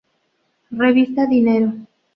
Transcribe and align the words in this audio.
Revista 0.71 1.27
Dinero. 1.27 1.69